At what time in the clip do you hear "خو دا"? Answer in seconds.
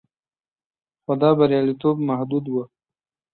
1.03-1.29